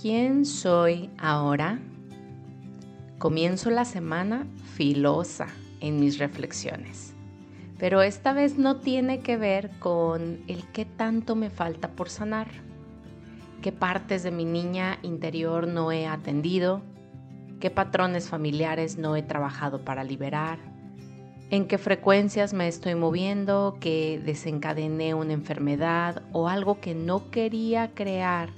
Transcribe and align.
¿Quién 0.00 0.46
soy 0.46 1.10
ahora? 1.18 1.78
Comienzo 3.18 3.68
la 3.68 3.84
semana 3.84 4.46
filosa 4.74 5.48
en 5.82 6.00
mis 6.00 6.18
reflexiones, 6.18 7.12
pero 7.78 8.00
esta 8.00 8.32
vez 8.32 8.56
no 8.56 8.76
tiene 8.76 9.20
que 9.20 9.36
ver 9.36 9.68
con 9.78 10.38
el 10.48 10.64
qué 10.72 10.86
tanto 10.86 11.36
me 11.36 11.50
falta 11.50 11.90
por 11.90 12.08
sanar, 12.08 12.46
qué 13.60 13.72
partes 13.72 14.22
de 14.22 14.30
mi 14.30 14.46
niña 14.46 14.98
interior 15.02 15.66
no 15.68 15.92
he 15.92 16.06
atendido, 16.06 16.80
qué 17.60 17.68
patrones 17.68 18.26
familiares 18.26 18.96
no 18.96 19.16
he 19.16 19.22
trabajado 19.22 19.84
para 19.84 20.02
liberar, 20.02 20.60
en 21.50 21.66
qué 21.68 21.76
frecuencias 21.76 22.54
me 22.54 22.68
estoy 22.68 22.94
moviendo, 22.94 23.76
que 23.80 24.18
desencadené 24.24 25.12
una 25.12 25.34
enfermedad 25.34 26.22
o 26.32 26.48
algo 26.48 26.80
que 26.80 26.94
no 26.94 27.30
quería 27.30 27.90
crear 27.92 28.48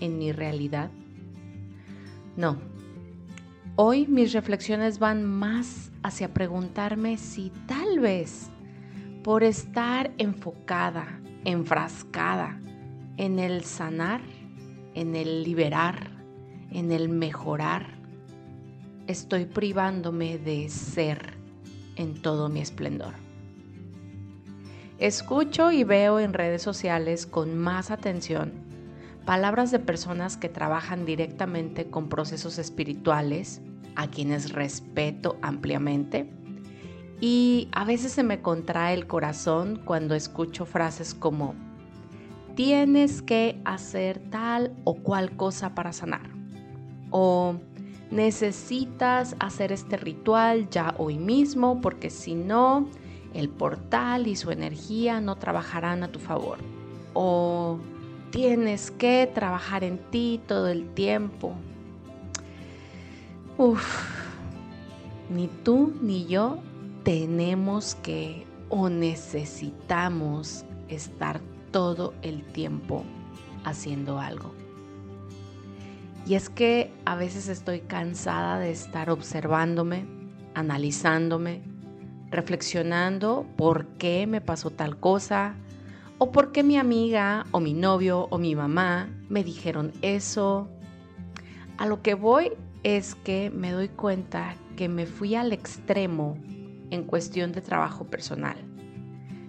en 0.00 0.18
mi 0.18 0.32
realidad? 0.32 0.90
No. 2.36 2.58
Hoy 3.76 4.06
mis 4.06 4.32
reflexiones 4.32 4.98
van 4.98 5.24
más 5.24 5.90
hacia 6.02 6.32
preguntarme 6.32 7.16
si 7.16 7.52
tal 7.66 8.00
vez 8.00 8.50
por 9.22 9.42
estar 9.42 10.10
enfocada, 10.18 11.20
enfrascada 11.44 12.58
en 13.16 13.38
el 13.38 13.64
sanar, 13.64 14.22
en 14.94 15.14
el 15.14 15.44
liberar, 15.44 16.10
en 16.70 16.92
el 16.92 17.08
mejorar, 17.08 17.86
estoy 19.06 19.44
privándome 19.44 20.38
de 20.38 20.68
ser 20.68 21.34
en 21.96 22.22
todo 22.22 22.48
mi 22.48 22.60
esplendor. 22.60 23.14
Escucho 24.98 25.72
y 25.72 25.84
veo 25.84 26.20
en 26.20 26.32
redes 26.32 26.62
sociales 26.62 27.26
con 27.26 27.58
más 27.58 27.90
atención 27.90 28.69
palabras 29.30 29.70
de 29.70 29.78
personas 29.78 30.36
que 30.36 30.48
trabajan 30.48 31.06
directamente 31.06 31.88
con 31.88 32.08
procesos 32.08 32.58
espirituales, 32.58 33.62
a 33.94 34.08
quienes 34.08 34.52
respeto 34.52 35.38
ampliamente, 35.40 36.28
y 37.20 37.68
a 37.70 37.84
veces 37.84 38.10
se 38.10 38.24
me 38.24 38.42
contrae 38.42 38.92
el 38.92 39.06
corazón 39.06 39.82
cuando 39.84 40.16
escucho 40.16 40.66
frases 40.66 41.14
como, 41.14 41.54
tienes 42.56 43.22
que 43.22 43.60
hacer 43.64 44.18
tal 44.30 44.72
o 44.82 44.96
cual 44.96 45.36
cosa 45.36 45.76
para 45.76 45.92
sanar, 45.92 46.28
o 47.10 47.54
necesitas 48.10 49.36
hacer 49.38 49.70
este 49.70 49.96
ritual 49.96 50.68
ya 50.70 50.96
hoy 50.98 51.18
mismo 51.18 51.80
porque 51.80 52.10
si 52.10 52.34
no, 52.34 52.88
el 53.32 53.48
portal 53.48 54.26
y 54.26 54.34
su 54.34 54.50
energía 54.50 55.20
no 55.20 55.36
trabajarán 55.36 56.02
a 56.02 56.08
tu 56.08 56.18
favor, 56.18 56.58
o 57.14 57.78
tienes 58.30 58.90
que 58.90 59.30
trabajar 59.32 59.84
en 59.84 59.98
ti 60.10 60.40
todo 60.46 60.68
el 60.68 60.88
tiempo. 60.94 61.54
Uf, 63.58 63.84
ni 65.28 65.48
tú 65.64 65.92
ni 66.00 66.26
yo 66.26 66.58
tenemos 67.04 67.94
que 67.96 68.46
o 68.68 68.88
necesitamos 68.88 70.64
estar 70.88 71.40
todo 71.70 72.14
el 72.22 72.44
tiempo 72.44 73.04
haciendo 73.64 74.18
algo. 74.18 74.52
Y 76.26 76.34
es 76.34 76.48
que 76.48 76.92
a 77.04 77.16
veces 77.16 77.48
estoy 77.48 77.80
cansada 77.80 78.58
de 78.58 78.70
estar 78.70 79.10
observándome, 79.10 80.06
analizándome, 80.54 81.62
reflexionando 82.30 83.46
por 83.56 83.86
qué 83.98 84.26
me 84.26 84.40
pasó 84.40 84.70
tal 84.70 84.98
cosa, 84.98 85.56
o 86.22 86.32
por 86.32 86.52
qué 86.52 86.62
mi 86.62 86.76
amiga 86.76 87.46
o 87.50 87.60
mi 87.60 87.72
novio 87.72 88.28
o 88.30 88.36
mi 88.36 88.54
mamá 88.54 89.08
me 89.30 89.42
dijeron 89.42 89.90
eso. 90.02 90.68
A 91.78 91.86
lo 91.86 92.02
que 92.02 92.12
voy 92.12 92.52
es 92.82 93.14
que 93.14 93.48
me 93.48 93.72
doy 93.72 93.88
cuenta 93.88 94.54
que 94.76 94.90
me 94.90 95.06
fui 95.06 95.34
al 95.34 95.50
extremo 95.54 96.36
en 96.90 97.04
cuestión 97.04 97.52
de 97.52 97.62
trabajo 97.62 98.04
personal, 98.04 98.58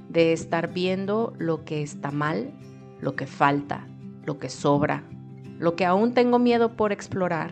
de 0.08 0.32
estar 0.32 0.72
viendo 0.72 1.34
lo 1.38 1.66
que 1.66 1.82
está 1.82 2.10
mal, 2.10 2.54
lo 3.02 3.18
que 3.18 3.28
falta, 3.28 3.86
lo 4.26 4.40
que 4.40 4.48
sobra, 4.48 5.04
lo 5.60 5.76
que 5.76 5.86
aún 5.86 6.14
tengo 6.14 6.40
miedo 6.40 6.78
por 6.78 6.94
explorar, 6.94 7.52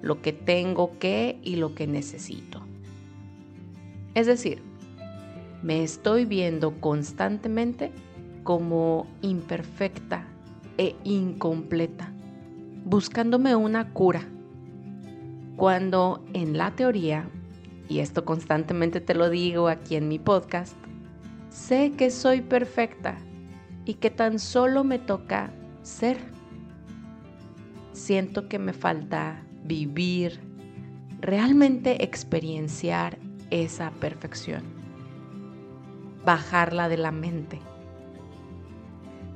lo 0.00 0.22
que 0.22 0.32
tengo 0.32 0.98
que 0.98 1.38
y 1.42 1.56
lo 1.56 1.74
que 1.74 1.86
necesito. 1.86 2.62
Es 4.14 4.26
decir, 4.26 4.62
me 5.62 5.82
estoy 5.82 6.24
viendo 6.24 6.80
constantemente 6.80 7.92
como 8.48 9.06
imperfecta 9.20 10.24
e 10.78 10.96
incompleta, 11.04 12.10
buscándome 12.86 13.54
una 13.54 13.92
cura, 13.92 14.22
cuando 15.56 16.24
en 16.32 16.56
la 16.56 16.70
teoría, 16.70 17.28
y 17.90 17.98
esto 17.98 18.24
constantemente 18.24 19.02
te 19.02 19.14
lo 19.14 19.28
digo 19.28 19.68
aquí 19.68 19.96
en 19.96 20.08
mi 20.08 20.18
podcast, 20.18 20.78
sé 21.50 21.92
que 21.98 22.10
soy 22.10 22.40
perfecta 22.40 23.18
y 23.84 23.92
que 23.92 24.08
tan 24.08 24.38
solo 24.38 24.82
me 24.82 24.98
toca 24.98 25.50
ser. 25.82 26.16
Siento 27.92 28.48
que 28.48 28.58
me 28.58 28.72
falta 28.72 29.44
vivir, 29.62 30.40
realmente 31.20 32.02
experienciar 32.02 33.18
esa 33.50 33.90
perfección, 33.90 34.62
bajarla 36.24 36.88
de 36.88 36.96
la 36.96 37.12
mente 37.12 37.60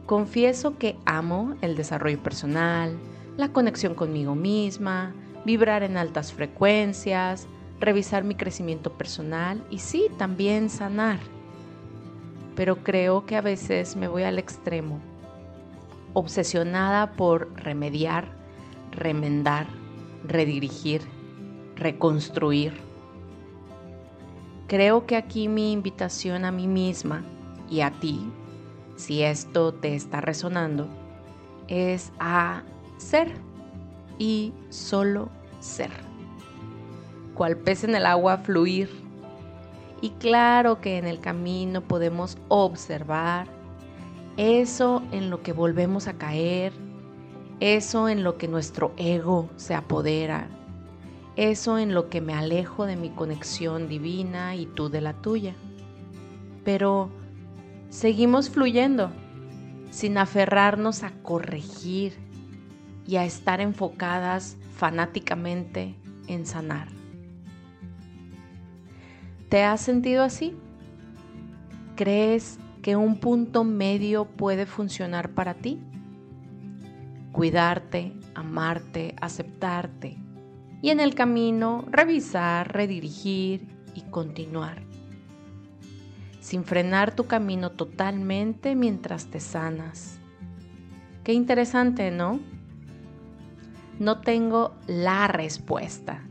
Confieso 0.07 0.79
que 0.79 0.97
amo 1.05 1.55
el 1.61 1.77
desarrollo 1.77 2.21
personal, 2.23 2.99
la 3.37 3.53
conexión 3.53 3.95
conmigo 3.95 4.35
misma, 4.35 5.15
vibrar 5.45 5.83
en 5.83 5.97
altas 5.97 6.33
frecuencias, 6.33 7.47
revisar 7.81 8.25
mi 8.25 8.35
crecimiento 8.35 8.93
personal 8.93 9.65
y 9.71 9.79
sí, 9.79 10.09
también 10.19 10.71
sanar. 10.71 11.21
Pero 12.57 12.83
creo 12.83 13.27
que 13.27 13.37
a 13.37 13.41
veces 13.41 13.97
me 13.97 14.09
voy 14.09 14.25
al 14.25 14.39
extremo, 14.39 15.01
obsesionada 16.15 17.13
por 17.13 17.53
remediar, 17.55 18.27
remendar, 18.91 19.67
redirigir, 20.27 21.03
reconstruir. 21.77 22.75
Creo 24.67 25.07
que 25.07 25.17
aquí 25.17 25.49
mi 25.49 25.73
invitación 25.73 26.45
a 26.45 26.53
mí 26.53 26.67
misma 26.67 27.23
y 27.71 27.81
a 27.81 27.91
ti 27.93 28.21
si 28.97 29.23
esto 29.23 29.73
te 29.73 29.95
está 29.95 30.21
resonando, 30.21 30.89
es 31.69 32.13
a 32.19 32.63
ser 32.99 33.33
y 34.19 34.53
solo 34.69 35.29
ser. 35.61 35.91
Cual 37.35 37.57
pez 37.57 37.85
en 37.85 37.95
el 37.95 38.07
agua, 38.07 38.39
fluir. 38.39 38.91
Y 40.01 40.11
claro 40.11 40.81
que 40.81 40.99
en 40.99 41.07
el 41.07 41.21
camino 41.21 41.81
podemos 41.81 42.37
observar 42.49 43.47
eso 44.37 45.03
en 45.13 45.31
lo 45.31 45.43
que 45.43 45.53
volvemos 45.53 46.09
a 46.09 46.15
caer, 46.15 46.73
eso 47.61 48.09
en 48.09 48.25
lo 48.25 48.39
que 48.39 48.49
nuestro 48.49 48.93
ego 48.97 49.49
se 49.57 49.75
apodera, 49.75 50.49
eso 51.37 51.79
en 51.79 51.95
lo 51.95 52.09
que 52.09 52.21
me 52.21 52.35
alejo 52.35 52.87
de 52.87 52.97
mi 52.97 53.11
conexión 53.11 53.89
divina 53.89 54.57
y 54.57 54.67
tú 54.67 54.89
de 54.89 55.01
la 55.01 55.13
tuya. 55.15 55.55
Pero 56.65 57.11
seguimos 57.93 58.49
fluyendo 58.49 59.13
sin 59.91 60.17
aferrarnos 60.17 61.03
a 61.03 61.13
corregir 61.23 62.15
y 63.07 63.17
a 63.17 63.27
estar 63.27 63.61
enfocadas 63.61 64.57
fanáticamente 64.75 65.95
en 66.27 66.47
sanar. 66.47 66.89
¿Te 69.51 69.63
has 69.63 69.83
sentido 69.83 70.23
así? 70.23 70.57
¿Crees 71.95 72.59
que 72.81 72.97
un 72.97 73.21
punto 73.21 73.63
medio 73.63 74.25
puede 74.25 74.65
funcionar 74.65 75.33
para 75.33 75.53
ti? 75.53 75.79
Cuidarte, 77.31 78.15
amarte, 78.35 79.15
aceptarte 79.21 80.17
y 80.81 80.89
en 80.89 81.01
el 81.01 81.15
camino 81.15 81.85
revisar, 81.91 82.73
redirigir 82.73 83.69
y 83.95 84.01
continuar 84.11 84.92
sin 86.43 86.65
frenar 86.65 87.15
tu 87.15 87.27
camino 87.29 87.71
totalmente 87.71 88.75
mientras 88.75 89.27
te 89.27 89.39
sanas. 89.39 90.19
Qué 91.23 91.33
interesante, 91.33 92.11
¿no? 92.11 92.41
No 94.01 94.21
tengo 94.23 94.75
la 94.89 95.29
respuesta, 95.29 96.27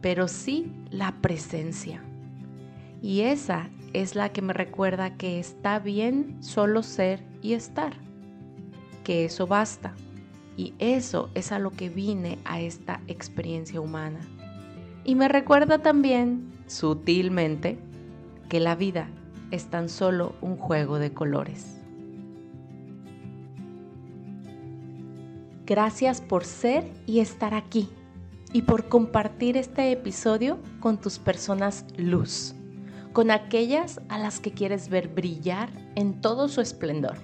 pero 0.00 0.26
sí 0.26 0.72
la 0.90 1.12
presencia. 1.20 2.02
Y 3.02 3.20
esa 3.20 3.68
es 3.92 4.14
la 4.14 4.30
que 4.30 4.40
me 4.40 4.54
recuerda 4.54 5.18
que 5.18 5.38
está 5.38 5.78
bien 5.80 6.38
solo 6.42 6.82
ser 6.82 7.22
y 7.42 7.52
estar, 7.52 7.92
que 9.04 9.26
eso 9.26 9.46
basta. 9.46 9.94
Y 10.56 10.72
eso 10.78 11.28
es 11.34 11.52
a 11.52 11.58
lo 11.58 11.72
que 11.72 11.90
vine 11.90 12.38
a 12.46 12.60
esta 12.60 13.02
experiencia 13.06 13.82
humana. 13.82 14.20
Y 15.04 15.14
me 15.14 15.28
recuerda 15.28 15.78
también, 15.78 16.50
sutilmente, 16.66 17.78
que 18.48 18.60
la 18.60 18.74
vida 18.74 19.08
es 19.50 19.66
tan 19.66 19.88
solo 19.88 20.34
un 20.40 20.56
juego 20.56 20.98
de 20.98 21.12
colores. 21.12 21.78
Gracias 25.66 26.20
por 26.20 26.44
ser 26.44 26.90
y 27.06 27.20
estar 27.20 27.52
aquí 27.52 27.90
y 28.52 28.62
por 28.62 28.88
compartir 28.88 29.58
este 29.58 29.92
episodio 29.92 30.58
con 30.80 30.98
tus 30.98 31.18
personas 31.18 31.84
luz, 31.98 32.54
con 33.12 33.30
aquellas 33.30 34.00
a 34.08 34.18
las 34.18 34.40
que 34.40 34.52
quieres 34.52 34.88
ver 34.88 35.08
brillar 35.08 35.68
en 35.94 36.22
todo 36.22 36.48
su 36.48 36.62
esplendor. 36.62 37.16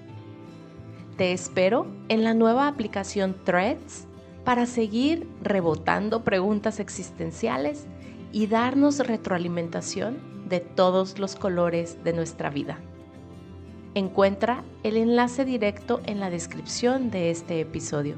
Te 1.17 1.33
espero 1.33 1.87
en 2.09 2.25
la 2.25 2.35
nueva 2.35 2.69
aplicación 2.69 3.35
Threads 3.45 4.07
para 4.45 4.67
seguir 4.67 5.27
rebotando 5.43 6.23
preguntas 6.23 6.81
existenciales 6.81 7.87
y 8.31 8.47
darnos 8.47 8.99
retroalimentación 8.99 10.34
de 10.49 10.61
todos 10.61 11.19
los 11.19 11.37
colores 11.37 12.03
de 12.05 12.13
nuestra 12.13 12.51
vida. 12.51 12.79
Encuentra 13.95 14.65
el 14.83 14.97
enlace 14.97 15.45
directo 15.45 16.01
en 16.07 16.21
la 16.21 16.31
descripción 16.31 17.11
de 17.11 17.31
este 17.31 17.61
episodio. 17.61 18.17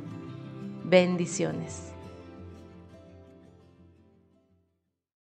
Bendiciones. 0.84 1.95